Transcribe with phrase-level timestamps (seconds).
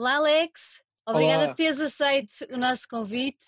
[0.00, 0.82] Olá, Alex.
[1.06, 1.48] Obrigada Olá.
[1.48, 3.44] por teres aceito o nosso convite.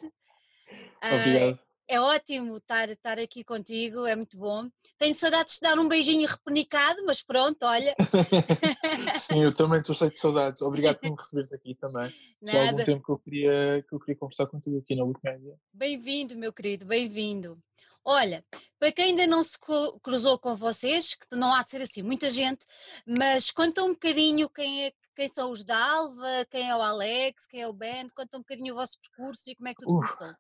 [1.03, 1.59] Obrigado.
[1.89, 4.69] é ótimo estar, estar aqui contigo, é muito bom.
[4.99, 7.95] Tenho saudades de dar um beijinho repenicado, mas pronto, olha,
[9.19, 10.61] Sim, eu também estou cheio de saudades.
[10.61, 12.12] Obrigado por me receberes aqui também.
[12.42, 12.84] Já há algum nada.
[12.84, 15.58] tempo que eu queria, que eu queria conversar contigo aqui na Wikimédia.
[15.72, 17.59] Bem-vindo, meu querido, bem-vindo.
[18.05, 18.45] Olha,
[18.78, 19.56] para quem ainda não se
[20.02, 22.66] cruzou com vocês, que não há de ser assim muita gente,
[23.06, 27.47] mas conta um bocadinho quem, é, quem são os da Alva, quem é o Alex,
[27.47, 29.93] quem é o Ben, conta um bocadinho o vosso percurso e como é que tudo
[29.98, 30.37] Uf, começou.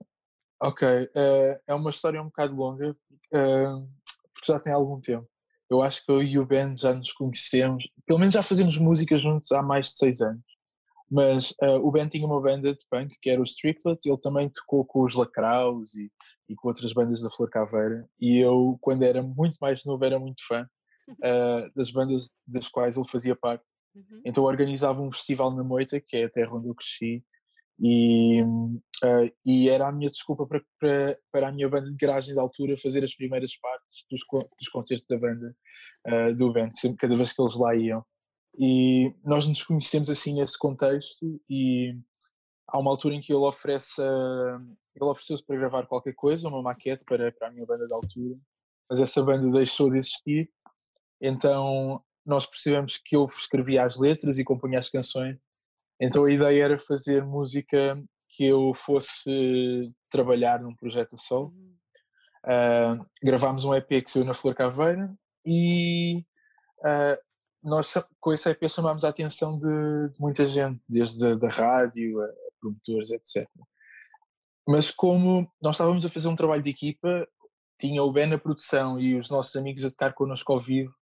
[0.62, 2.96] ok, eh, é uma história um bocado longa,
[3.32, 3.66] eh,
[4.34, 5.28] porque já tem algum tempo.
[5.70, 9.18] Eu acho que eu e o Ben já nos conhecemos, pelo menos já fazemos música
[9.18, 10.44] juntos há mais de seis anos.
[11.10, 14.48] Mas eh, o Ben tinha uma banda de punk que era o Strictlet, ele também
[14.50, 16.10] tocou com os Lacraus e,
[16.48, 18.08] e com outras bandas da Flor Caveira.
[18.18, 20.66] E eu, quando era muito mais novo, era muito fã
[21.22, 23.62] eh, das bandas das quais ele fazia parte.
[23.94, 24.22] Uhum.
[24.24, 27.24] Então organizava um festival na Moita, que é a terra onde eu cresci,
[27.80, 28.42] e,
[29.02, 32.42] ah, e era a minha desculpa para, para, para a minha banda de garagem da
[32.42, 34.20] altura fazer as primeiras partes dos,
[34.58, 35.56] dos concertos da banda
[36.06, 38.04] ah, do evento, sempre, cada vez que eles lá iam.
[38.58, 41.96] E nós nos conhecemos assim nesse contexto e
[42.68, 44.00] há uma altura em que ele oferece
[44.94, 48.38] ele ofereceu-se para gravar qualquer coisa, uma maquete para, para a minha banda da altura,
[48.88, 50.50] mas essa banda deixou de existir,
[51.20, 55.36] então nós percebemos que eu escrevia as letras e compunha as canções,
[56.00, 57.96] então a ideia era fazer música
[58.28, 61.48] que eu fosse trabalhar num projeto solo.
[61.48, 61.76] Uhum.
[62.44, 65.14] Ah, gravámos um EP que saiu na Flor Caveira
[65.46, 66.24] e
[66.84, 67.18] ah,
[67.62, 72.20] nós com esse EP chamámos a atenção de, de muita gente, desde a da rádio
[72.20, 73.48] a, a promotores, etc.
[74.66, 77.28] Mas como nós estávamos a fazer um trabalho de equipa,
[77.78, 80.92] tinha o Ben na produção e os nossos amigos a tocar connosco ao vivo,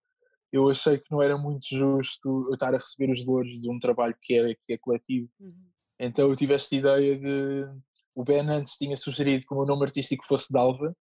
[0.52, 3.78] eu achei que não era muito justo eu estar a receber os louros de um
[3.78, 5.28] trabalho que é, que é coletivo.
[5.38, 5.70] Uhum.
[5.98, 7.66] Então eu tive esta ideia de.
[8.14, 10.94] O Ben antes tinha sugerido que o meu nome artístico fosse Dalva,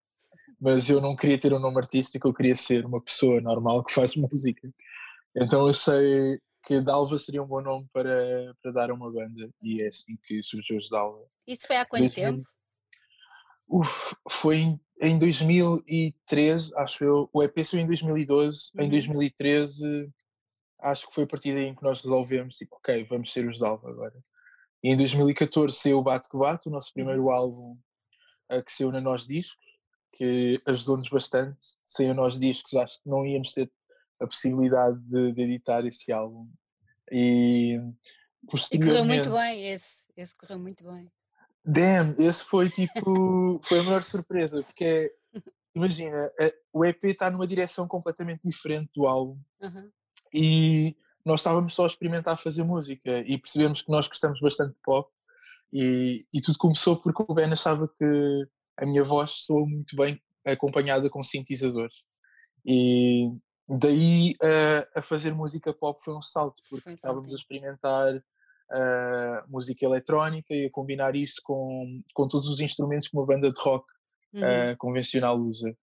[0.60, 3.94] mas eu não queria ter um nome artístico, eu queria ser uma pessoa normal que
[3.94, 4.70] faz música.
[5.36, 9.50] Então eu achei que Dalva seria um bom nome para, para dar a uma banda
[9.64, 11.26] e é assim que surgiu os Dalva.
[11.48, 12.50] Isso foi há quanto 2000 tempo?
[13.68, 17.30] Uf, foi em, em 2013, acho eu.
[17.34, 18.72] O EP saiu em 2012.
[18.78, 18.90] Em Uhum.
[18.90, 20.10] 2013,
[20.82, 23.90] acho que foi a partir daí que nós resolvemos, tipo, ok, vamos ser os Dalva
[23.90, 24.16] agora.
[24.84, 27.78] E em 2014 saiu o Bate que Bate, o nosso primeiro álbum
[28.50, 29.58] eh, que saiu na Nós Discos,
[30.14, 31.58] que ajudou-nos bastante.
[31.86, 33.72] Sem a Nós Discos, acho que não íamos ter
[34.22, 36.50] a possibilidade de, de editar esse álbum.
[37.12, 37.80] E
[38.72, 39.30] E correu muito posteriormente.
[39.30, 41.12] bem, esse, esse correu muito bem.
[41.66, 43.60] Damn, esse foi tipo.
[43.64, 45.42] foi a maior surpresa, porque é,
[45.76, 46.32] imagina,
[46.74, 49.90] o EP está numa direção completamente diferente do álbum Uhum.
[50.34, 54.80] e nós estávamos só a experimentar fazer música e percebemos que nós gostamos bastante de
[54.84, 55.12] pop
[55.72, 60.20] e, e tudo começou porque o Ben achava que a minha voz soa muito bem
[60.46, 62.04] acompanhada com sintetizadores
[62.66, 63.30] e
[63.68, 67.40] daí a, a fazer música pop foi um salto porque Foi estávamos a saltinho.
[67.40, 68.24] experimentar
[68.72, 73.52] ah, música eletrónica e a combinar isso com, com todos os instrumentos que uma banda
[73.52, 73.86] de rock
[74.34, 74.44] Uhum.
[74.44, 75.76] ah, convencional usa.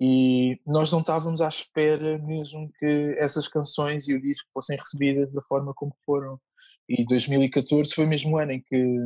[0.00, 5.32] E nós não estávamos à espera mesmo que essas canções e o disco fossem recebidas
[5.32, 6.40] da forma como foram.
[6.88, 8.98] E 2014 foi mesmo o ano em que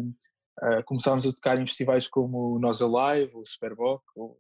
[0.61, 4.39] ah, começámos a tocar em festivais como o Nós Alive, o Superboc, ou,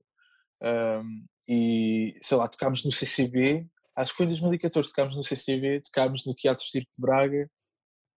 [0.62, 5.82] ahm, e sei lá, tocámos no CCB, acho que foi em 2014, tocámos no CCB,
[5.82, 7.50] tocámos no Teatro Circo de Braga.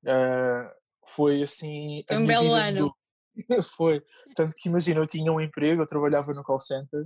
[0.05, 0.73] Ah,
[1.07, 2.03] foi assim.
[2.11, 2.71] um belo ano.
[2.71, 2.95] mudou.
[3.75, 4.03] Foi.
[4.35, 7.05] Tanto que imagina, eu tinha um emprego, eu trabalhava no call center,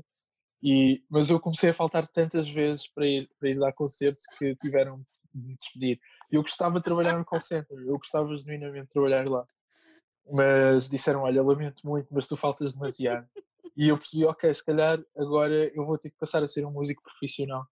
[0.61, 4.55] e, mas eu comecei a faltar tantas vezes para ir, para ir dar concertos que
[4.55, 5.99] tiveram de me despedir.
[6.31, 9.45] Eu gostava de trabalhar no call center, eu gostava genuinamente de trabalhar lá.
[10.31, 13.27] Mas disseram: Olha, lamento muito, mas tu faltas demasiado.
[13.75, 16.71] E eu percebi: Ok, se calhar agora eu vou ter que passar a ser um
[16.71, 17.67] músico profissional.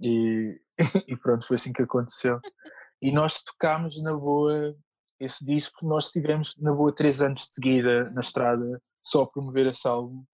[0.00, 0.58] E,
[1.06, 2.40] e pronto, foi assim que aconteceu.
[3.04, 4.74] E nós tocámos na boa
[5.20, 9.66] esse disco, nós tivemos na boa três anos de seguida na estrada só a promover
[9.66, 10.24] esse álbum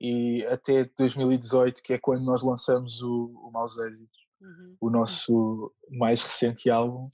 [0.00, 4.76] e até 2018 que é quando nós lançamos o, o Maus Êxitos, Uhum.
[4.80, 7.10] o nosso mais recente álbum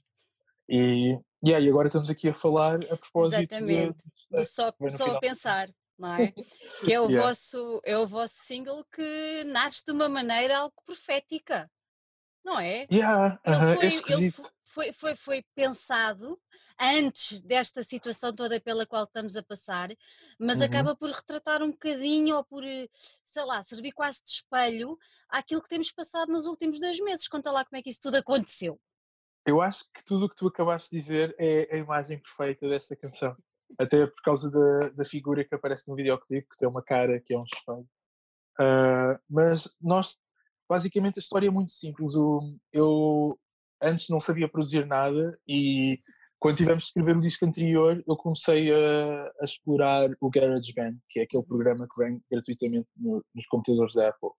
[0.67, 3.97] e, yeah, e agora estamos aqui a falar a propósito de, Exatamente.
[4.31, 5.69] Do só, Vai no só a pensar,
[5.99, 6.33] não é?
[6.89, 7.27] Que é o, Yeah.
[7.27, 11.69] vosso, é o vosso single que nasce de uma maneira algo profética,
[12.43, 12.87] não é?
[12.91, 14.33] yeah, Ele, aham, foi, é ele
[14.77, 16.39] foi, foi, foi pensado
[16.79, 19.89] antes desta situação toda pela qual estamos a passar,
[20.39, 20.65] mas Uhum.
[20.65, 22.87] acaba por retratar um bocadinho ou por, eh,
[23.25, 24.95] sei lá, servir quase de espelho
[25.29, 27.27] àquilo que temos passado nos últimos dois meses.
[27.27, 28.79] Conta lá como é que isso tudo aconteceu.
[29.47, 32.95] Eu acho que tudo o que tu acabaste de dizer é a imagem perfeita desta
[32.95, 33.35] canção.
[33.79, 37.33] Até por causa da, da figura que aparece no videoclipe, que tem uma cara que
[37.33, 37.89] é um espelho.
[38.59, 40.17] Uh, mas nós,
[40.69, 42.13] basicamente, a história é muito simples.
[42.71, 43.39] eu
[43.81, 45.99] antes não sabia produzir nada e
[46.39, 51.19] quando tivemos de escrever o disco anterior, eu comecei a, a explorar o GarageBand, que
[51.19, 54.29] é aquele programa que vem gratuitamente no, nos computadores da Apple.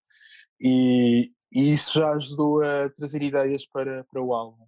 [0.61, 4.63] E, e, isso já ajudou a trazer ideias para, para o álbum.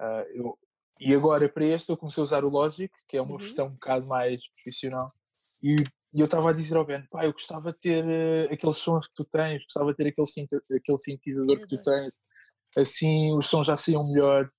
[0.00, 0.58] Uh, eu,
[0.98, 3.38] e agora, para este, eu comecei a usar o Logic, que é uma uhum.
[3.38, 5.12] versão um bocado mais profissional.
[5.62, 5.76] E,
[6.14, 9.06] e eu estava a dizer ao Ben, pá, eu gostava de ter uh, aqueles sons
[9.06, 12.12] que tu tens, gostava de ter aquele, aquele sintetizador que tu tens.
[12.76, 14.50] Assim os sons já saíam melhor.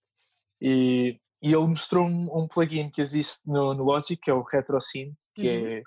[0.62, 5.18] E, e ele mostrou-me um, plugin que existe no, no Logic, que é o RetroSynth,
[5.36, 5.68] que uhum.
[5.68, 5.82] é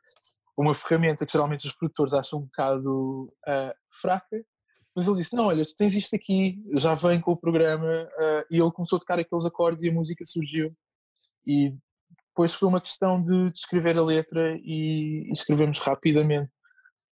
[0.56, 4.44] uma ferramenta que geralmente os produtores acham um bocado uh, fraca,
[4.94, 8.44] mas ele disse: Não, olha, tu tens isto aqui, já vem com o programa, uh,
[8.50, 10.74] e ele começou a tocar aqueles acordes e a música surgiu.
[11.46, 11.70] E
[12.28, 16.50] depois foi uma questão de, de escrever a letra e, e escrevemos rapidamente.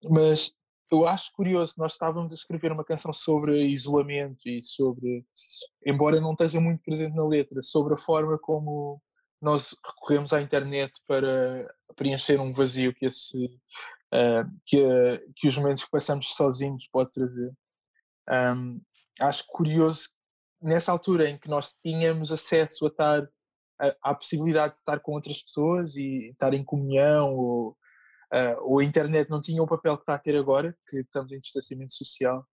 [0.09, 0.51] Mas
[0.91, 5.25] eu acho curioso, nós estávamos a escrever uma canção sobre isolamento e sobre,
[5.85, 9.01] embora não esteja muito presente na letra, sobre a forma como
[9.41, 14.81] nós recorremos à internet para preencher um vazio que, esse, uh, que,
[15.35, 17.53] que os momentos que passamos sozinhos pode trazer.
[18.29, 18.81] Um,
[19.19, 20.09] acho curioso,
[20.61, 23.29] nessa altura em que nós tínhamos acesso a estar
[24.01, 27.77] à possibilidade de estar com outras pessoas e estar em comunhão ou
[28.33, 31.31] uh, ou a internet não tinha o papel que está a ter agora, que estamos
[31.31, 32.45] em distanciamento social,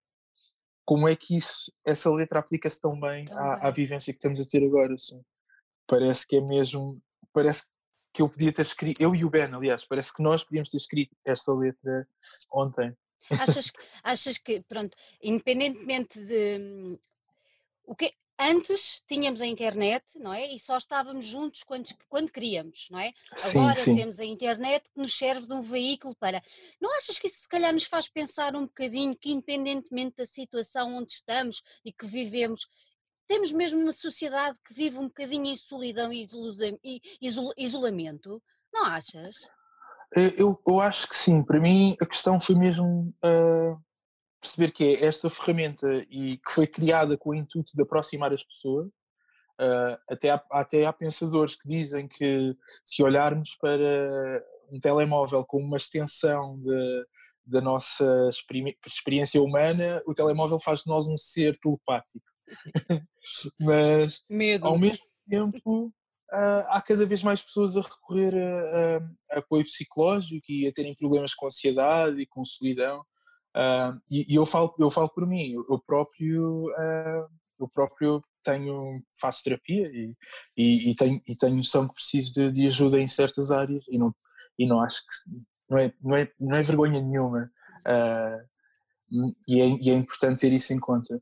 [0.85, 4.45] como é que isso, essa letra aplica-se tão bem à, à, vivência que estamos a
[4.45, 4.93] ter agora?
[4.93, 5.19] Assim?
[5.87, 7.01] Parece que é mesmo,
[7.33, 7.63] parece
[8.13, 10.77] que eu podia ter escrito, eu e o Ben, aliás, parece que nós podíamos ter
[10.77, 12.07] escrito esta letra
[12.53, 12.95] ontem.
[13.31, 13.71] Achas,
[14.03, 16.99] achas que, pronto, independentemente de hum,
[17.85, 20.53] o que Antes tínhamos a internet, não é?
[20.53, 23.13] E só estávamos juntos quando, quando queríamos, não é?
[23.33, 23.95] Sim, Agora sim.
[23.95, 26.41] temos a internet que nos serve de um veículo para.
[26.81, 30.97] Não achas que isso se calhar nos faz pensar um bocadinho que, independentemente da situação
[30.97, 32.67] onde estamos e que vivemos,
[33.25, 36.27] temos mesmo uma sociedade que vive um bocadinho em solidão e
[37.57, 38.43] isolamento?
[38.73, 39.49] Não achas?
[40.13, 41.41] Eu, eu acho que sim.
[41.41, 43.13] Para mim, a questão foi mesmo.
[43.23, 43.84] Uh
[44.45, 48.43] perceber que é esta ferramenta e que foi criada com o intuito de aproximar as
[48.43, 48.87] pessoas.
[49.59, 55.65] Uh, até, há, até há pensadores que dizem que se olharmos para um telemóvel como
[55.65, 57.05] uma extensão de,
[57.45, 58.29] da nossa
[58.85, 62.25] experiência humana, o telemóvel faz de nós um ser telepático.
[63.59, 64.67] Mas, Medo.
[64.67, 69.63] ao mesmo tempo, uh, há cada vez mais pessoas a recorrer a, a, a, apoio
[69.63, 73.03] psicológico e a terem problemas com ansiedade e com solidão.
[73.55, 77.25] Uh, e, e, eu falo eu falo por mim eu próprio uh,
[77.57, 80.13] eu próprio tenho faço terapia e,
[80.57, 83.97] e, e, tenho e tenho noção que preciso de, de, ajuda em certas áreas e
[83.97, 84.13] não
[84.59, 87.49] e não acho que não é não é não é vergonha nenhuma
[87.87, 91.21] uh, e, é, e é importante ter isso em conta.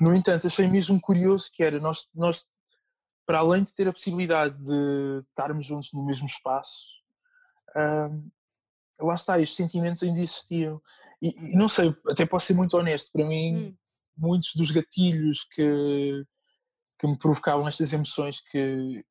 [0.00, 2.46] No entanto achei mesmo curioso que era nós nós
[3.26, 6.94] para além de ter a possibilidade de estarmos juntos no mesmo espaço
[9.00, 10.80] lá está, os sentimentos ainda existiam
[11.22, 13.76] e, e, não sei, até posso ser muito honesto, para mim, hum.
[14.16, 16.24] muitos dos gatilhos que,
[16.98, 19.04] que me provocavam estas emoções que,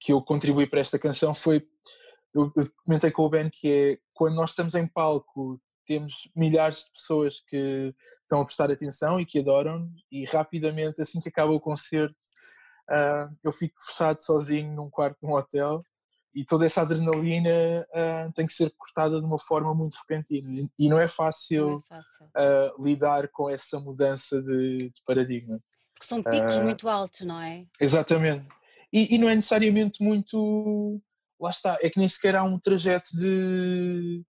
[0.00, 1.66] que eu contribuí para esta canção foi.
[2.34, 6.84] Eu, eu comentei com o Ben que é quando nós estamos em palco, temos milhares
[6.84, 11.52] de pessoas que estão a prestar atenção e que adoram, e rapidamente, assim que acaba
[11.52, 12.16] o concerto,
[12.90, 15.84] uh, eu fico fechado sozinho num quarto de um hotel
[16.34, 20.88] e toda essa adrenalina uh, tem que ser cortada de uma forma muito repentina e
[20.88, 22.26] não é fácil, não é fácil.
[22.26, 25.60] Uh, lidar com essa mudança de, de paradigma.
[25.94, 27.64] Porque são picos uh, muito altos, não é?
[27.80, 28.46] Exatamente.
[28.92, 31.00] E, e, não é necessariamente muito.
[31.40, 34.24] Lá está, é que nem sequer há um trajeto de,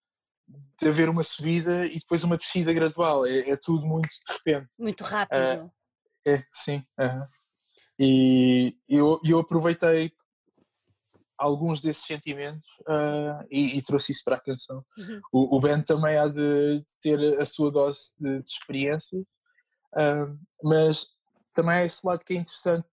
[0.79, 4.69] de haver uma subida e depois uma descida gradual, é, é tudo muito de repente.
[4.77, 5.71] Muito rápido.
[6.27, 6.83] é, sim.
[6.99, 7.27] -huh.
[7.97, 10.11] E eu, eu aproveitei
[11.37, 14.83] alguns desses sentimentos uh, e, e, trouxe isso para a canção.
[14.97, 15.21] Uhum.
[15.31, 20.39] O, o Ben também há de, de, ter a sua dose de, de experiências, uh,
[20.63, 21.07] mas
[21.53, 22.87] também há esse lado que é interessante,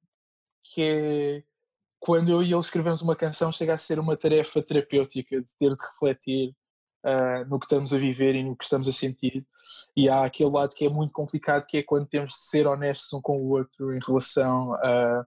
[0.63, 1.43] que é
[1.99, 5.69] quando eu e ele escrevemos uma canção, chega a ser uma tarefa terapêutica de ter
[5.69, 6.55] de refletir
[7.05, 9.45] uh, no que estamos a viver e no que estamos a sentir.
[9.95, 13.13] E há aquele lado que é muito complicado, que é quando temos de ser honestos
[13.13, 15.25] um com o outro em relação a, a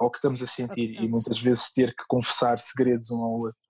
[0.00, 1.04] ao que estamos a sentir okay.
[1.04, 3.60] e muitas vezes ter que confessar segredos um ao outro.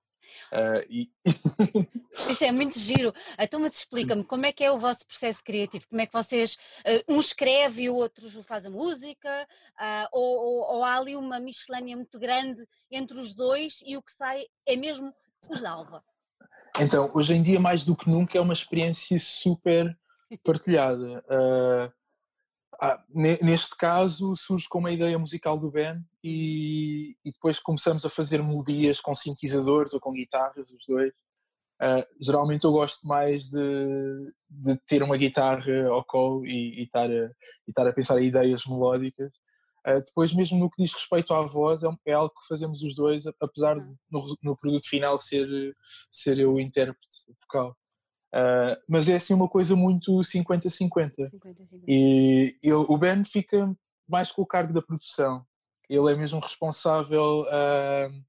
[0.52, 1.10] Uh, e...
[2.12, 3.12] Isso é muito giro.
[3.36, 5.88] Então, mas explica-me como é que é o vosso processo criativo?
[5.88, 9.48] Como é que vocês, uh, um escreve e o outro faz a música?
[9.72, 14.02] Uh, ou, ou, ou, há ali uma miscelânea muito grande entre os dois e o
[14.02, 15.12] que sai é mesmo
[15.50, 16.04] os da Alva?
[16.78, 19.98] Então, hoje em dia, mais do que nunca, é uma experiência super
[20.44, 21.24] partilhada.
[22.82, 28.08] Ah, neste caso, surge com uma ideia musical do Ben e, e, depois começamos a
[28.08, 31.12] fazer melodias com sintetizadores ou com guitarras, os dois.
[31.82, 37.88] Uh, geralmente eu gosto mais de, de, ter uma guitarra ao colo e, estar a,
[37.88, 39.30] a pensar em ideias melódicas.
[39.86, 42.94] Uh, depois, mesmo no que diz respeito à voz, é, é algo que fazemos os
[42.94, 45.46] dois, apesar de no, no, produto final ser,
[46.10, 47.08] ser eu o intérprete
[47.42, 47.76] vocal.
[48.32, 51.30] Uh, mas é assim uma coisa muito 50-50.
[51.86, 53.76] E ele, o Ben fica
[54.08, 55.44] mais com o cargo da produção.
[55.88, 58.24] Ele é mesmo responsável uh,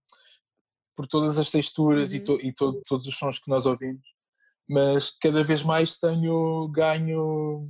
[0.96, 2.18] por todas as texturas uhum.
[2.18, 4.06] e, to, e to, todos os sons que nós ouvimos.
[4.68, 7.70] Mas cada vez mais tenho ganho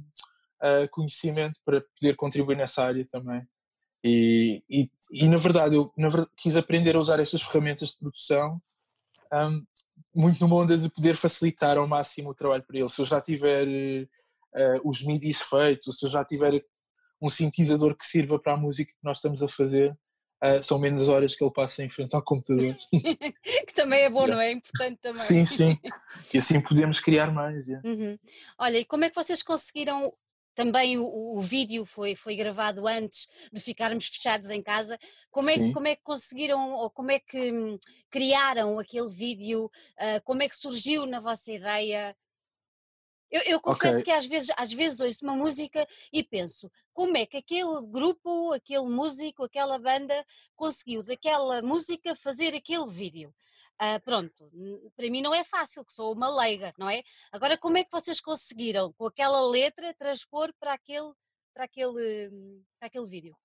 [0.62, 3.46] uh, conhecimento para poder contribuir nessa área também.
[4.04, 8.00] E, e, e na verdade, eu na verdade, quis aprender a usar estas ferramentas de
[8.00, 8.62] produção
[9.34, 9.66] um,
[10.14, 12.90] muito numa onda de poder facilitar ao máximo o trabalho para ele.
[12.90, 16.64] Se eu já tiver uh, os midis feitos, se eu já tiver
[17.22, 19.92] um sintetizador que sirva para a música que nós estamos a fazer,
[20.44, 22.76] uh, são menos horas que ele passa em frente ao computador.
[23.42, 24.36] que também é bom, yeah.
[24.36, 24.52] não é?
[24.52, 25.22] Importante também.
[25.22, 25.78] Sim, sim.
[26.34, 27.68] E assim podemos criar mais.
[27.68, 27.88] Yeah.
[27.88, 28.18] Uhum.
[28.58, 30.14] Olha, e como é que vocês conseguiram
[30.54, 31.06] também o,
[31.38, 34.98] o, vídeo foi, foi gravado antes de ficarmos fechados em casa.
[35.30, 37.78] Como é, que, como é que conseguiram, ou como é que hum,
[38.10, 39.66] criaram aquele vídeo?
[39.66, 42.16] Uh, como é que surgiu na vossa ideia?
[43.32, 44.04] Eu, eu confesso okay.
[44.04, 48.52] que às vezes, às vezes ouço uma música e penso como é que aquele grupo,
[48.52, 53.34] aquele músico, aquela banda conseguiu daquela música fazer aquele vídeo.
[53.82, 54.52] Uh, pronto,
[54.96, 57.02] para mim não é fácil, que sou uma leiga, não é?
[57.32, 61.12] Agora, como é que vocês conseguiram, com aquela letra, transpor para aquele,
[61.52, 62.30] para aquele,
[62.78, 63.36] para aquele vídeo?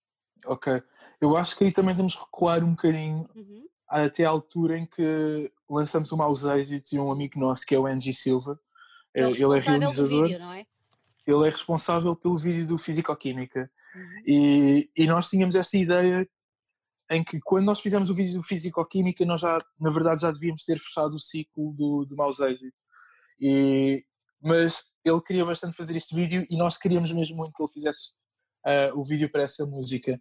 [0.44, 0.82] Ok,
[1.22, 3.66] eu acho que aí também temos que recuar um bocadinho uhum.
[3.88, 7.78] até à altura em que lançamos o Mouse Agent e um amigo nosso que é
[7.78, 8.60] o Angie Silva.
[9.14, 10.24] Eh, ele, é realizador.
[10.24, 10.66] Vídeo, não é?
[11.26, 13.70] Ele é responsável pelo vídeo do Físico-Química.
[13.94, 14.22] Uhum.
[14.26, 16.28] E, e nós tínhamos essa ideia
[17.10, 20.64] em que quando nós fizemos o vídeo do Físico-Química, nós já, na verdade, já devíamos
[20.64, 22.38] ter fechado o ciclo do, do Maus
[23.40, 24.04] E,
[24.42, 28.12] mas ele queria bastante fazer este vídeo e nós queríamos mesmo muito que ele fizesse
[28.66, 30.20] uh, o vídeo para essa música.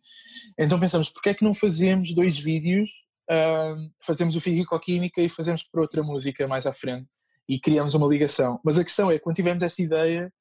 [0.58, 2.90] Então pensamos, porque é que não fazemos dois vídeos,
[3.32, 7.08] uh, fazemos o Físico-Química e fazemos para outra música mais à frente
[7.50, 8.60] e criamos uma ligação.
[8.64, 10.32] Mas a questão é, quando tivemos essa ideia,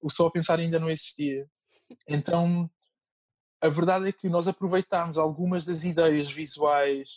[0.00, 1.46] o só a pensar ainda não existia.
[2.08, 2.70] Então
[3.60, 7.08] a verdade é que nós aproveitámos algumas das ideias visuais.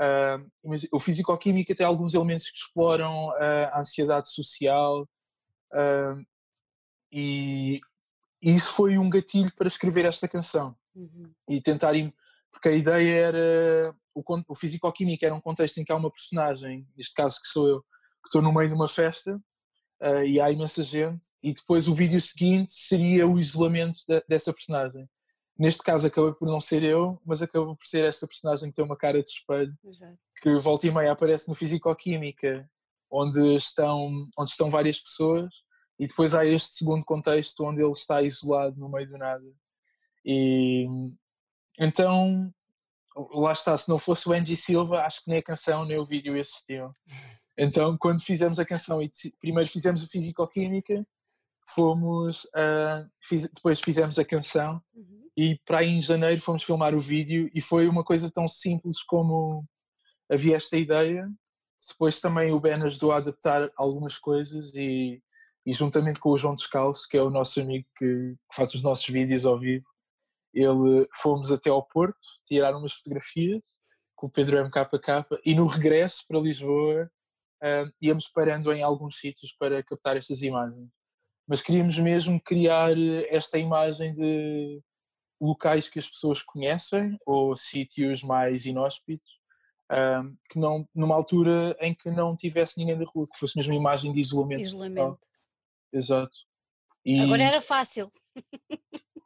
[0.00, 0.50] Uh,
[0.90, 5.02] o físico-química tem alguns elementos que exploram uh, a ansiedade social
[5.74, 6.26] uh,
[7.12, 7.78] e,
[8.42, 11.24] e, isso foi um gatilho para escrever esta canção uhum.
[11.46, 11.92] e tentar
[12.50, 16.88] porque a ideia era o, o físico-química era um contexto em que há uma personagem,
[16.96, 19.36] neste caso que sou eu, que estou no meio de uma festa
[20.02, 24.54] uh, e há imensa gente e depois o vídeo seguinte seria o isolamento de, dessa
[24.54, 25.06] personagem
[25.62, 28.84] Neste caso acaba por não ser eu, mas acaba por ser esta personagem que tem
[28.84, 30.18] uma cara de espelho, Exato.
[30.42, 32.68] que volta e meia aparece no Físico-Química,
[33.08, 35.54] onde estão, onde estão várias pessoas,
[36.00, 39.44] e depois há este segundo contexto onde ele está isolado no meio do nada.
[40.24, 40.84] E
[41.78, 42.52] então,
[43.32, 46.04] lá está, se não fosse o Angie Silva, acho que nem a canção nem o
[46.04, 46.92] vídeo existiam.
[47.54, 51.06] Então, quando fizemos a canção e primeiro fizemos a Físico-Química,
[51.68, 56.94] fomos, uh, fiz, depois fizemos a canção uhum e para aí em janeiro fomos filmar
[56.94, 59.64] o vídeo e foi uma coisa tão simples como
[60.30, 61.28] havia esta ideia.
[61.90, 65.22] Depois também o Ben ajudou a adaptar algumas coisas e,
[65.66, 68.82] e juntamente com o João Descalço, que é o nosso amigo que, que faz os
[68.82, 69.86] nossos vídeos ao vivo,
[70.54, 73.62] ele fomos até ao Porto tirar umas fotografias
[74.14, 77.10] com o Pedro MKK e no regresso para Lisboa
[77.64, 80.90] uh, íamos parando em alguns sítios para captar estas imagens.
[81.46, 82.92] Mas queríamos mesmo criar
[83.28, 84.80] esta imagem de
[85.40, 89.28] locais que as pessoas conhecem ou sítios mais inóspitos,
[89.90, 93.72] um, que não, numa altura em que não tivesse ninguém da rua, que fosse mesmo
[93.72, 94.62] uma imagem de isolamento.
[94.62, 95.18] Isolamento.
[95.92, 96.36] Exato.
[97.04, 98.10] E Agora era fácil.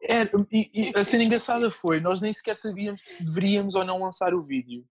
[0.02, 4.00] Era, e, e, a cena engraçada foi, nós nem sequer sabíamos se deveríamos ou não
[4.00, 4.86] lançar o vídeo.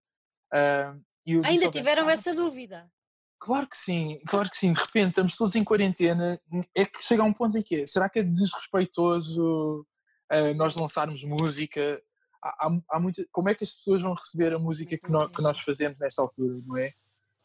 [0.53, 2.91] Um, Ainda tiveram essa dúvida?
[3.39, 4.73] Claro que sim, claro que sim.
[4.73, 6.39] De repente estamos todos em quarentena,
[6.73, 9.85] é que chega a um ponto em que é, será que é desrespeitoso
[10.31, 12.01] uh, nós lançarmos música.
[12.41, 15.31] Há, há, há muito, como é que as pessoas vão receber a música que nós,
[15.31, 16.93] que nós fazemos nesta altura, não é?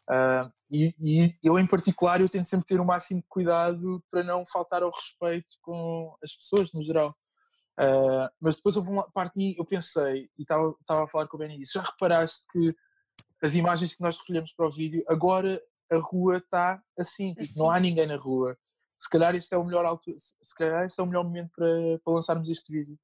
[0.08, 4.22] Uh, e, e, eu, em particular, eu tento sempre ter o máximo de cuidado para
[4.22, 7.16] não faltar ao respeito com as pessoas no geral.
[7.78, 11.36] Uh, mas depois houve uma parte de mim, eu pensei, e estava a falar com
[11.36, 12.74] o Benny já reparaste que
[13.42, 17.70] as imagens que nós escolhemos para o vídeo, agora a rua está assim, tipo, não
[17.70, 18.56] há ninguém na rua.
[18.98, 21.66] Se calhar este é o melhor se calhar este é o melhor momento para,
[22.04, 22.98] para lançarmos este vídeo.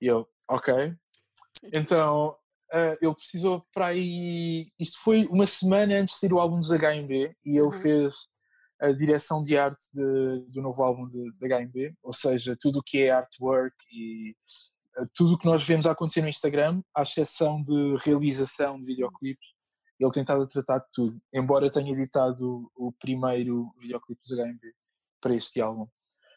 [0.00, 0.94] E eu, ok.
[1.74, 2.36] Então
[2.72, 4.70] uh, ele precisou para aí.
[4.78, 7.12] Isto foi uma semana antes de sair o álbum dos HMB
[7.44, 7.72] e ele uhum.
[7.72, 8.14] fez
[8.80, 13.02] a direção de arte de, do novo álbum de HMB, ou seja, tudo o que
[13.02, 14.34] é artwork e
[14.98, 18.84] uh, tudo o que nós vemos a acontecer no Instagram, à exceção de realização de
[18.84, 19.51] videoclipes,
[20.02, 24.60] ele tem estado a tratar de tudo, embora tenha editado o, primeiro videoclipe dos HMB
[25.20, 25.86] para este álbum.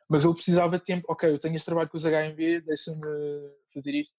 [0.07, 3.01] Mas ele precisava de tempo, ok, eu tenho este trabalho com os HMB, deixa-me
[3.74, 4.13] fazer isto.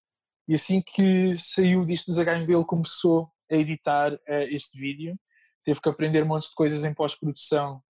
[0.47, 5.17] E assim que saiu disto dos HMB, ele começou a editar uh, este vídeo.
[5.63, 7.81] Teve que aprender um monte de coisas em pós-produção,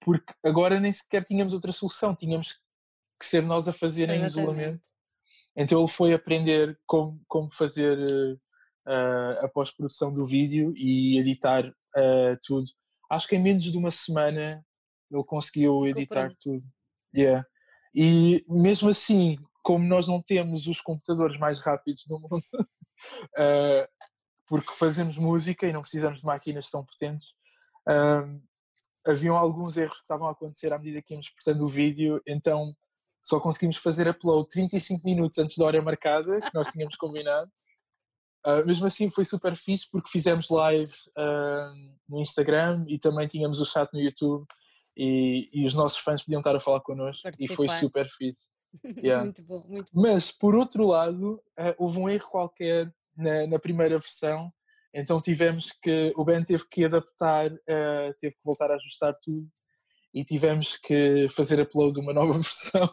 [0.00, 2.58] porque agora nem sequer tínhamos outra solução, tínhamos
[3.18, 4.82] que ser nós a fazer em isolamento.
[5.56, 8.40] Então ele foi aprender como, como fazer uh,
[8.86, 12.66] a pós-produção do vídeo e editar uh, tudo.
[13.10, 14.64] Acho que em menos de uma semana
[15.10, 16.64] ele conseguiu editar tudo.
[17.14, 17.44] Yeah.
[17.94, 23.88] E mesmo assim, como nós não temos os computadores mais rápidos do mundo, uh,
[24.46, 27.26] porque fazemos música e não precisamos de máquinas tão potentes,
[27.88, 28.40] uh,
[29.06, 32.74] haviam alguns erros que estavam a acontecer à medida que íamos exportando o vídeo, então
[33.22, 37.50] só conseguimos fazer upload 35 minutos antes da hora marcada, que nós tínhamos combinado.
[38.46, 43.60] Uh, mesmo assim foi super fixe porque fizemos live uh, no Instagram e também tínhamos
[43.60, 44.46] o chat no YouTube
[44.96, 47.52] e, e os nossos fãs podiam estar a falar connosco Participar.
[47.52, 48.40] e foi super fixe.
[49.02, 49.24] Yeah.
[49.24, 50.00] muito bom, muito bom.
[50.00, 54.52] Mas, por outro lado, uh, houve um erro qualquer na, na, primeira versão,
[54.94, 57.50] então tivemos que, o Ben teve que adaptar,
[58.20, 59.50] teve que voltar a ajustar tudo
[60.14, 62.88] e tivemos que fazer upload de uma nova versão.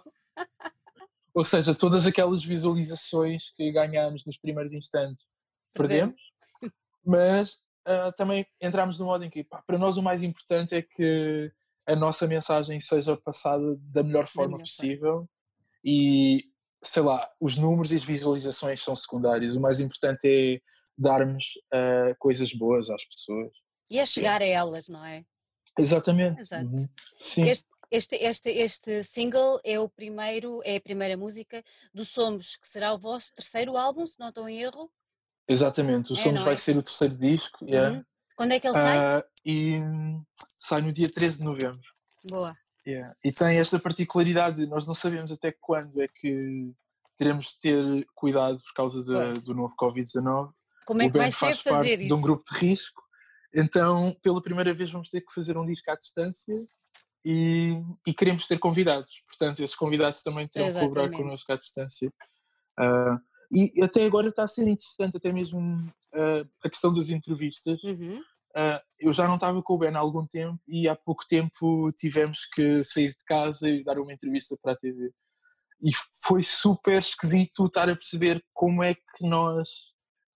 [1.32, 5.24] Ou seja, todas aquelas visualizações que ganhámos nos primeiros instantes
[5.74, 6.22] perdemos,
[7.06, 7.54] mas
[7.88, 11.52] uh, também entramos no modo em que pá, para nós o mais importante é que
[11.88, 15.30] a nossa mensagem seja passada da melhor forma possível forma
[15.84, 16.44] e
[16.84, 19.56] sei lá, os números e as visualizações são secundários.
[19.56, 20.60] O mais importante é
[20.98, 23.52] darmos uh, coisas boas às pessoas.
[23.90, 24.48] E é chegar Sim.
[24.48, 25.24] a elas, não é?
[25.80, 26.42] Exatamente.
[26.42, 26.66] Exato.
[26.66, 26.88] Uhum.
[27.20, 27.44] Sim.
[27.44, 32.68] Este, este, este, este single é o primeiro, é a primeira música do Somos, que
[32.68, 34.92] será o vosso terceiro álbum, se não estou em erro.
[35.48, 36.58] Exatamente, o é, Somos vai é?
[36.58, 37.64] ser o terceiro disco.
[37.64, 37.70] Uhum.
[37.70, 38.04] Yeah.
[38.36, 39.20] Quando é que ele sai?
[39.20, 39.82] Uh, e
[40.58, 41.82] sai no dia 13 de novembro.
[42.30, 42.54] Boa.
[42.86, 43.14] Yeah.
[43.24, 46.72] E tem esta particularidade, nós não sabemos até quando é que
[47.18, 50.52] teremos de ter cuidado por causa de, do novo Covid-19.
[50.86, 52.08] Como é que vai ser fazer isso?
[52.08, 53.02] de um grupo de risco,
[53.54, 56.56] então pela primeira vez vamos ter que fazer um disco à distância
[57.26, 59.12] e, e queremos ter convidados.
[59.28, 62.10] Portanto, esses convidados também terão que colaborar connosco à distância.
[62.80, 63.20] Uh,
[63.52, 65.60] e até agora está a ser interessante, até mesmo
[66.14, 67.82] uh, a questão das entrevistas.
[67.84, 68.20] Uhum.
[68.56, 71.92] Uh, eu já não estava com o Ben há algum tempo e há pouco tempo
[71.94, 75.12] tivemos que sair de casa e dar uma entrevista para a TV.
[75.82, 75.92] E
[76.24, 79.70] foi super esquisito estar a perceber como é que nós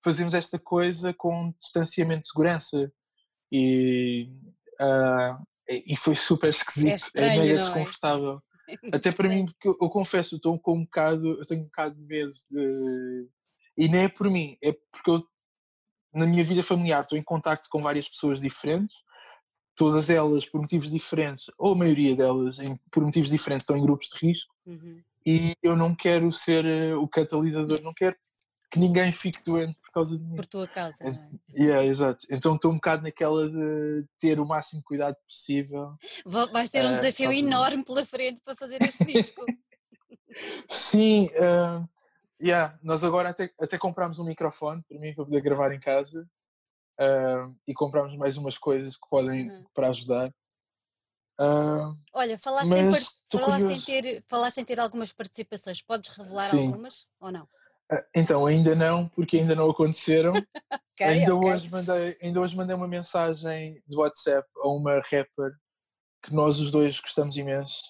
[0.04, 2.91] fazemos esta coisa com distanciamento de segurança.
[3.52, 4.30] E,
[4.80, 7.63] uh, e foi super esquisito, é, estranho, é mega é?
[7.63, 8.41] desconfortável.
[8.94, 11.66] Até para mim, porque eu, eu confesso, eu estou com um bocado, eu tenho um
[11.66, 13.28] bocado de medo de.
[13.78, 15.26] E não é por mim, é porque eu
[16.14, 18.96] na minha vida familiar estou em contacto com várias pessoas diferentes,
[19.76, 23.82] todas elas por motivos diferentes, ou a maioria delas em, por motivos diferentes estão em
[23.82, 25.02] grupos de risco, uhum.
[25.26, 28.16] e eu não quero ser eh, o catalisador, não quero
[28.70, 30.36] que ninguém fique doente por causa de mim.
[30.36, 31.30] Por tua causa, não é?
[31.54, 32.26] Yeah, exato.
[32.30, 35.96] Então estou um bocado naquela de ter o máximo cuidado possível.
[36.26, 39.46] Vais ter um uh, desafio enorme pela frente para fazer este disco.
[40.70, 41.86] Sim, uh,
[42.42, 46.28] Yeah, nós agora até, até comprámos um microfone para mim para poder gravar em casa
[47.00, 49.66] uh, e comprámos mais umas coisas que podem uhum.
[49.74, 50.34] para ajudar.
[51.40, 52.92] Uh, Olha, falaste, em,
[53.32, 56.66] falaste em, ter, falaste em ter algumas participações, podes revelar Sim.
[56.68, 57.48] algumas ou não?
[57.92, 60.34] Uh, então, ainda não, porque ainda não aconteceram.
[60.94, 61.54] okay, ainda, okay.
[61.54, 65.52] Hoje mandei, ainda hoje mandei uma mensagem de WhatsApp a uma rapper
[66.24, 67.82] que nós os dois gostamos imenso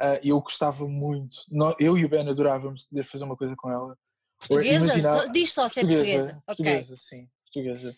[0.00, 1.36] Uh, eu gostava muito,
[1.78, 3.94] eu e o Ben adorávamos poder fazer uma coisa com ela.
[4.38, 4.86] Portuguesa?
[4.86, 6.42] Imaginar, diz só se é portuguesa.
[6.46, 6.96] Portuguesa, okay.
[6.96, 7.96] sim, portuguesa.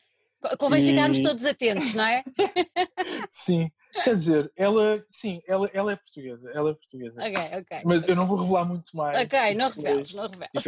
[0.58, 0.90] Convém e...
[0.90, 2.22] ficarmos todos atentos, não é?
[3.30, 3.70] sim,
[4.04, 7.16] quer dizer, ela, sim, ela, ela é portuguesa, ela é portuguesa.
[7.20, 7.82] Ok, ok.
[7.84, 8.12] Mas okay.
[8.12, 9.18] eu não vou revelar muito mais.
[9.18, 10.64] Ok, não reveles, não reveles.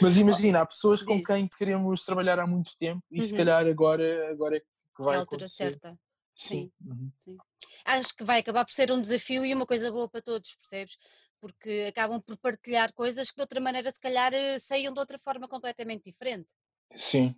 [0.00, 3.26] Mas imagina, há pessoas com quem queremos trabalhar há muito tempo e uhum.
[3.26, 5.72] se calhar agora, agora é que vai é a altura acontecer.
[5.72, 5.98] certa.
[6.34, 6.70] Sim.
[6.70, 7.12] Sim, uhum.
[7.18, 7.36] sim.
[7.84, 10.96] Acho que vai acabar por ser um desafio e uma coisa boa para todos, percebes?
[11.40, 15.18] Porque acabam por partilhar coisas que de outra maneira se calhar eh, saiam de outra
[15.18, 16.52] forma completamente diferente.
[16.96, 17.34] Sim,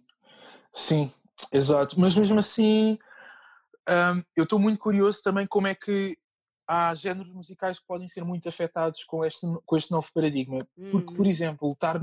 [0.73, 1.13] sim,
[1.53, 1.99] exato.
[1.99, 2.99] Mas mesmo assim,
[3.89, 6.17] hum, eu estou muito curioso também como é que
[6.67, 10.59] há géneros musicais que podem ser muito afetados com este, com este novo paradigma.
[10.91, 12.01] Porque, por Uhum, exemplo, estar,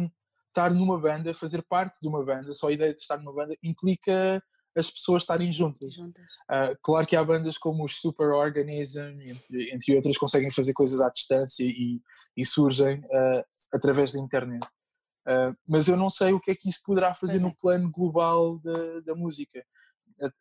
[0.47, 3.55] estar numa banda, fazer parte de uma banda, só a ideia de estar numa banda,
[3.63, 4.41] implica
[4.77, 5.93] as pessoas estarem juntas.
[5.95, 6.23] juntas.
[6.47, 11.01] Ah, claro que há bandas como os Super Organism, entre, entre outras, conseguem fazer coisas
[11.01, 11.99] à distância e,
[12.37, 14.65] e surgem ah, através da internet.
[15.29, 17.41] Ah, mas eu não sei o que é que isso poderá fazer é.
[17.41, 19.63] no plano global da, da música.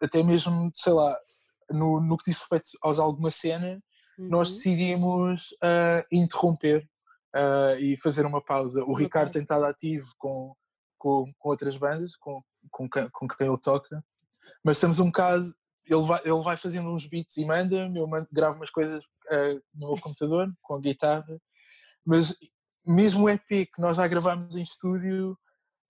[0.00, 1.14] Até mesmo, sei lá,
[1.70, 3.78] no, no que diz respeito aos alguma cena,
[4.18, 6.88] nós Uhum, decidimos ah, interromper
[7.34, 8.82] ah, e fazer uma pausa.
[8.82, 9.34] O uma Ricardo pausa.
[9.34, 10.54] tem estado ativo com,
[10.96, 14.02] com, com outras bandas, com, com, quem, com quem ele toca,
[14.64, 15.54] mas estamos um bocado.
[15.86, 19.02] Ele vai, ele vai fazendo uns beats e manda-me, eu mando, gravo umas coisas
[19.74, 21.38] no meu computador, com a guitarra,
[22.04, 22.34] mas
[22.88, 25.38] mesmo o EP que nós já gravámos em estúdio,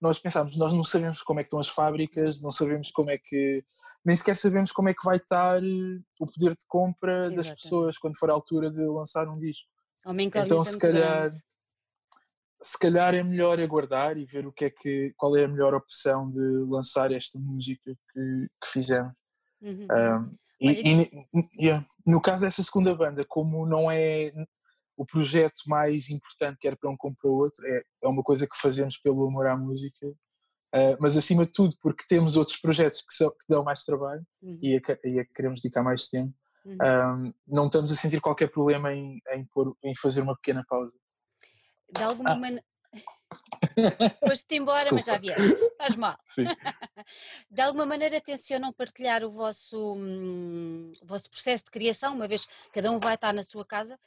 [0.01, 3.17] nós pensámos, nós não sabemos como é que estão as fábricas, não sabemos como é
[3.17, 3.63] que.
[4.03, 7.61] nem sequer sabemos como é que vai estar eh, o poder de compra das Exatamente.
[7.63, 9.67] pessoas quando for a altura de lançar um disco.
[10.45, 11.43] Então, se calhar, grande.
[12.63, 15.73] se calhar é melhor aguardar e ver o que é que, qual é a melhor
[15.73, 19.13] opção de lançar esta música que, que fizemos.
[19.61, 19.87] Uhum.
[19.91, 21.09] Um, e, Olha, e ne-
[21.59, 24.31] yeah, no caso dessa segunda banda, como não é
[25.01, 28.45] o projeto mais importante, quer para um como para o outro, é, é uma coisa
[28.45, 33.01] que fazemos pelo amor à música, uh, mas acima de tudo porque temos outros projetos
[33.01, 35.83] que, são, que dão mais trabalho Uhum, e a, que- e a que queremos dedicar
[35.83, 36.33] mais tempo,
[36.65, 36.75] uhum.
[37.27, 40.93] um, não estamos a sentir qualquer problema em, em, pôr, em fazer uma pequena pausa.
[41.95, 42.35] De alguma Ah.
[42.35, 42.65] maneira.
[44.23, 45.17] Foste-te embora, mas já Desculpa.
[45.17, 45.57] vieste.
[45.77, 46.17] Faz mal.
[46.27, 46.45] Sim.
[47.49, 52.45] De alguma maneira tencionam partilhar o vosso, hum, o vosso processo de criação, uma vez
[52.45, 53.97] que cada um vai estar na sua casa,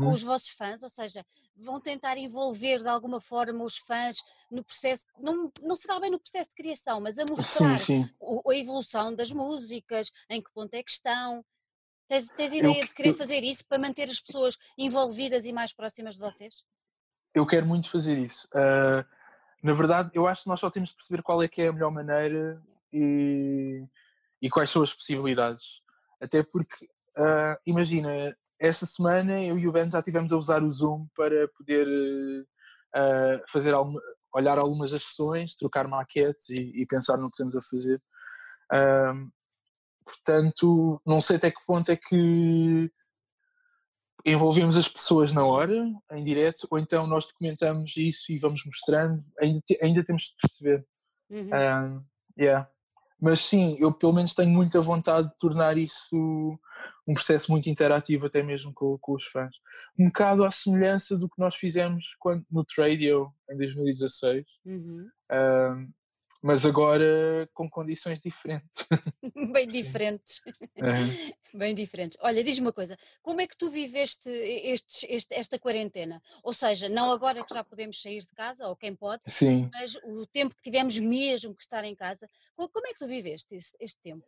[0.00, 0.12] com Uhum.
[0.12, 1.24] os vossos fãs, ou seja,
[1.56, 4.16] vão tentar envolver de alguma forma os fãs
[4.50, 8.10] no processo, não, não será bem no processo de criação, mas a Sim, mostrar sim.
[8.20, 11.44] o- a evolução das músicas, em que ponto é que estão.
[12.08, 15.52] Tens, tens Eu, ideia de querer eu, fazer isso para manter as pessoas envolvidas e
[15.52, 16.62] mais próximas de vocês?
[17.34, 18.48] Eu quero muito fazer isso.
[18.54, 19.04] Uh,
[19.62, 21.72] na verdade, eu acho que nós só temos de perceber qual é que é a
[21.72, 23.84] melhor maneira e,
[24.40, 25.64] e quais são as possibilidades.
[26.20, 26.84] Até porque,
[27.18, 31.48] uh, imagina, essa semana eu e o Ben já estivemos a usar o Zoom para
[31.48, 33.74] poder uh, fazer
[34.32, 38.00] olhar algumas das sessões, trocar maquetes e, e pensar no que estamos a fazer.
[40.04, 42.90] Portanto, não sei até que ponto é que
[44.24, 49.24] envolvemos as pessoas na hora, em direto, ou então nós documentamos isso e vamos mostrando.
[49.40, 50.86] Ainda, te- ainda temos de perceber.
[51.30, 51.48] Uhum.
[51.48, 52.04] Um,
[52.38, 52.68] yeah.
[53.20, 56.58] Mas sim, eu pelo menos tenho muita vontade de tornar isso
[57.06, 59.54] um processo muito interativo, até mesmo com, com os fãs.
[59.98, 65.08] Um bocado à semelhança do que nós fizemos quando, no Tradio em 2016, Uhum.
[65.32, 65.88] um,
[66.46, 68.68] mas agora com condições diferentes.
[69.54, 70.42] Bem diferentes.
[70.76, 71.58] Uhum.
[71.58, 72.18] Bem diferentes.
[72.20, 76.20] Olha, diz-me uma coisa, como é que tu viveste estes- este- esta quarentena?
[76.42, 79.70] Ou seja, não agora que já podemos sair de casa, ou quem pode, Sim.
[79.72, 83.06] mas o tempo que tivemos mesmo que estar em casa, co- como é que tu
[83.08, 84.26] viveste este, este tempo?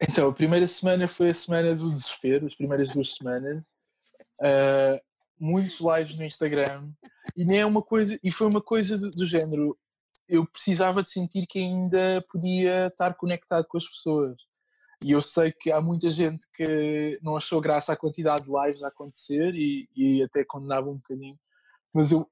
[0.00, 3.60] Então, a primeira semana foi a semana do desespero, as primeiras duas semanas.
[4.40, 4.98] Uh,
[5.38, 6.90] muitos lives no Instagram
[7.36, 9.74] e nem é uma coisa e foi uma coisa do, do género
[10.30, 14.36] eu precisava de sentir que ainda podia estar conectado com as pessoas
[15.04, 18.84] e eu sei que há muita gente que não achou graça à quantidade de lives
[18.84, 21.38] a acontecer e, e até condenava um bocadinho
[21.92, 22.28] mas eu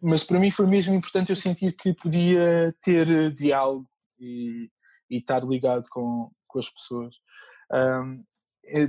[0.00, 4.70] mas para mim foi mesmo importante eu sentir que podia ter eh, diálogo e,
[5.10, 7.16] e estar ligado com, com as pessoas
[7.72, 8.24] um,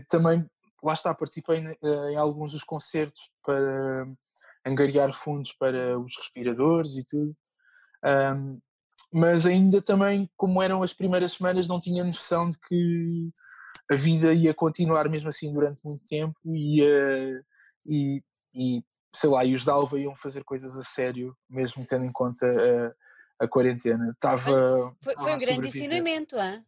[0.08, 0.48] também
[0.84, 1.64] lá está, participei
[2.12, 4.08] em alguns dos concertos para
[4.66, 7.36] angariar fundos para os respiradores e tudo.
[8.06, 8.60] Um,
[9.12, 13.32] mas ainda também, como eram as primeiras semanas, não tinha noção de que
[13.92, 17.44] a vida ia continuar mesmo assim durante muito tempo e, uh,
[17.86, 18.84] e, e
[19.14, 23.46] sei lá, e os Dalva iam fazer coisas a sério, mesmo tendo em conta a,
[23.46, 24.12] a quarentena.
[24.12, 26.64] Estava, foi, foi um grande ensinamento, hein?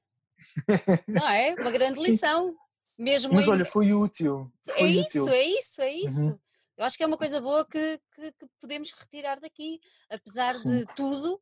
[1.08, 1.56] não é?
[1.60, 2.56] Uma grande lição.
[2.98, 4.52] Mesmo Mas olha, foi útil.
[4.70, 5.24] Foi é útil.
[5.24, 6.20] isso, é isso, é isso.
[6.20, 6.40] Uhum.
[6.82, 9.80] Eu acho que é uma coisa boa que, que, que podemos retirar daqui.
[10.10, 10.80] Apesar Sim.
[10.80, 11.40] de tudo,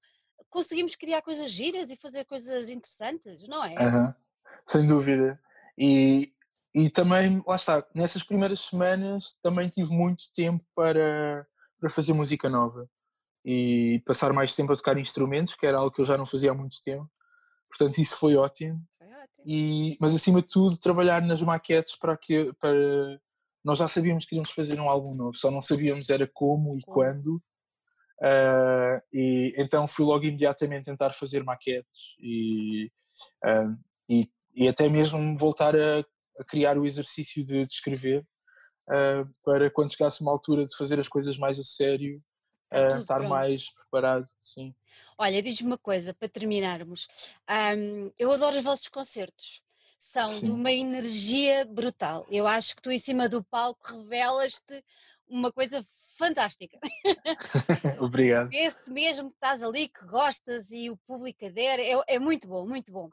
[0.50, 3.74] conseguimos criar coisas giras e fazer coisas interessantes, não é?
[3.80, 4.14] Uhum.
[4.68, 5.40] Sem dúvida.
[5.78, 6.34] E,
[6.76, 11.48] e também, lá está, nessas primeiras semanas também tive muito tempo para,
[11.80, 12.90] para fazer música nova
[13.46, 16.52] e passar mais tempo a tocar instrumentos, que era algo que eu já não fazia
[16.52, 17.10] há muito tempo.
[17.70, 18.84] Portanto, isso foi ótimo.
[18.98, 19.44] Foi ótimo.
[19.46, 23.22] E, mas acima de tudo trabalhar nas maquetes para que para
[23.70, 26.82] nós já sabíamos que queríamos fazer um álbum novo, só não sabíamos era como e
[26.82, 27.36] quando.
[28.18, 32.92] Uh, e então fui logo imediatamente tentar fazer maquetes e,
[33.46, 33.78] uh,
[34.10, 38.26] e, e, até mesmo voltar a, a, criar o exercício de, de escrever
[38.90, 42.16] uh, para quando chegasse uma altura de fazer as coisas mais a sério
[42.72, 43.30] estar pronto.
[43.30, 44.74] mais preparado, sim.
[45.18, 47.08] Olha, diz-me uma coisa para terminarmos.
[47.50, 49.62] Um, eu adoro os vossos concertos.
[50.00, 50.46] São sim.
[50.46, 52.26] de uma energia brutal.
[52.32, 54.84] Eu acho que tu, em cima do palco, revelas-te
[55.28, 55.86] uma coisa
[56.18, 56.80] fantástica.
[58.00, 58.50] Obrigado.
[58.54, 62.66] Esse mesmo que estás ali, que gostas e o público adere, é, é muito bom,
[62.66, 63.10] muito bom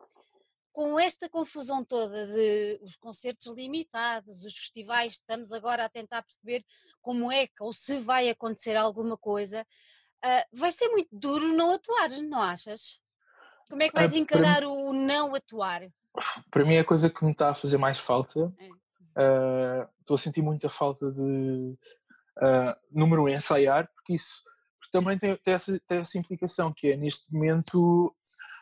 [0.76, 6.62] com esta confusão toda de os concertos limitados, os festivais, estamos agora a tentar perceber
[7.00, 9.66] como é que ou se vai acontecer alguma coisa,
[10.22, 13.00] uh, vai ser muito duro não atuar, não achas?
[13.70, 15.80] Como é que vais uh, encarar o não atuar?
[16.50, 19.82] Para mim, a coisa que me está a fazer mais falta, é.
[19.82, 21.76] uh, estou a sentir muita falta de,
[22.90, 24.46] número um, ensaiar, porque isso
[24.86, 28.14] porque também tem, tem, essa, tem essa implicação, que é neste momento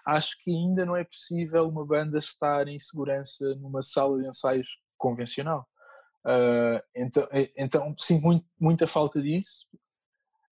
[0.06, 4.68] acho que ainda não é possível uma banda estar em segurança numa sala de ensaios
[4.98, 5.66] convencional.
[6.24, 9.66] Uh, então, então sinto muito, muita falta disso,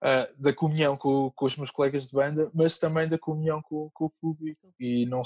[0.03, 3.91] uh, da comunhão com, com, os meus colegas de banda, mas também da comunhão com,
[3.93, 5.23] com o público e não,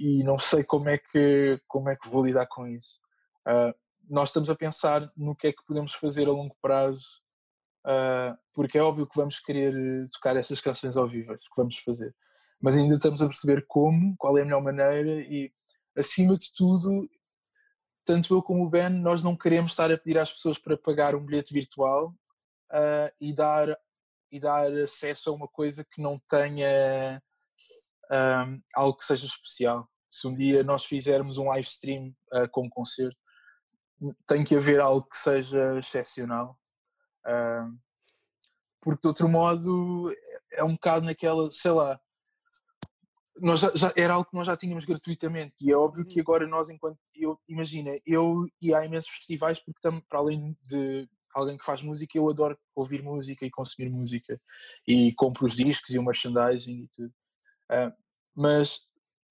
[0.00, 2.98] e não sei como é que, como é que vou lidar com isso.
[3.46, 3.74] Uh,
[4.08, 7.20] nós estamos a pensar no que é que podemos fazer a longo prazo,
[8.52, 9.72] porque é óbvio que vamos querer
[10.10, 12.12] tocar essas canções ao vivo, que vamos fazer
[12.60, 15.50] mas ainda estamos a perceber como, qual é a melhor maneira e,
[15.96, 17.08] acima de tudo,
[18.04, 21.14] tanto eu como o Ben, nós não queremos estar a pedir às pessoas para pagar
[21.14, 22.14] um bilhete virtual
[22.70, 23.76] uh, e, dar,
[24.30, 27.22] e dar acesso a uma coisa que não tenha
[28.10, 29.88] um, algo que seja especial.
[30.10, 33.16] Se um dia nós fizermos um live stream uh, com um concerto,
[34.26, 36.58] tem que haver algo que seja excepcional.
[37.24, 37.78] Uh,
[38.80, 40.12] porque de outro modo
[40.52, 42.00] é um bocado naquela, sei lá,
[43.40, 46.22] nós já, já, era algo que nós já tínhamos gratuitamente e é óbvio que uhum.
[46.22, 51.08] agora nós enquanto eu imagina eu e há imensos festivais porque estamos para além de
[51.34, 54.38] alguém que faz música eu adoro ouvir música e consumir música
[54.86, 57.14] e compro os discos e o merchandising e tudo
[57.70, 57.92] uh,
[58.34, 58.80] mas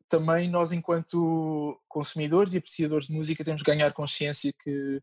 [0.07, 5.01] também nós enquanto consumidores e apreciadores de música temos que ganhar consciência que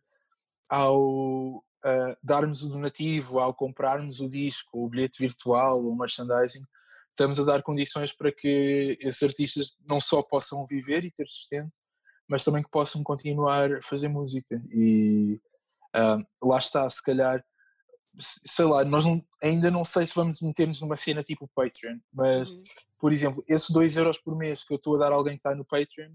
[0.69, 6.65] ao uh, darmos o donativo ao comprarmos o disco o bilhete virtual o merchandising
[7.17, 11.73] estamos a dar condições para que esses artistas não só possam viver e ter sustento,
[12.29, 14.63] mas também que possam continuar a fazer música.
[14.71, 15.41] E
[15.97, 17.43] uh, lá está, se calhar,
[18.19, 22.51] sei lá, nós não, ainda não sei se vamos meter-nos numa cena tipo Patreon, mas,
[22.51, 22.61] uhum.
[22.99, 25.41] por exemplo, esses 2 euros por mês que eu estou a dar a alguém que
[25.41, 26.13] está no Patreon,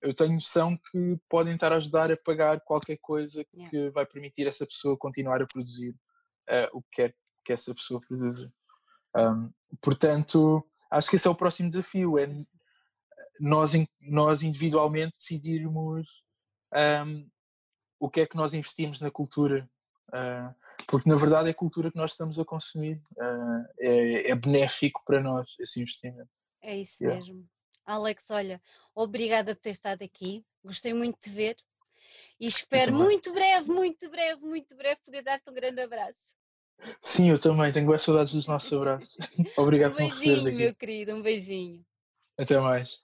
[0.00, 3.92] eu tenho noção que podem estar a ajudar a pagar qualquer coisa que yeah.
[3.92, 5.90] vai permitir essa pessoa continuar a produzir
[6.48, 8.52] uh, o que quer que essa pessoa produza.
[9.16, 12.28] Um, portanto, acho que esse é o próximo desafio, é
[13.40, 16.06] nós, nós individualmente decidirmos
[17.06, 17.28] um,
[17.98, 19.68] o que é que nós investimos na cultura,
[20.10, 20.54] uh,
[20.86, 25.02] porque na verdade é a cultura que nós estamos a consumir, uh, é, é, benéfico
[25.04, 26.30] para nós esse investimento.
[26.62, 27.18] É isso yeah.
[27.18, 27.46] mesmo.
[27.84, 28.60] Alex, olha,
[28.94, 31.56] obrigada por ter estado aqui, gostei muito de ver
[32.38, 36.28] e espero muito breve, muito breve, muito breve poder dar-te um grande abraço.
[37.02, 39.16] Sim, eu também tenho boas saudades dos nossos abraços.
[39.58, 40.56] Obrigado um por me receberes aqui.
[40.56, 41.84] meu querido, um beijinho.
[42.38, 43.00] Até mais.